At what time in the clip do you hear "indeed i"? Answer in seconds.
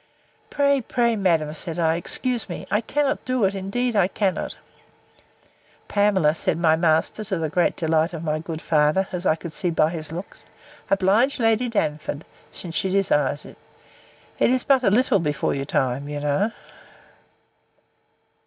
3.53-4.07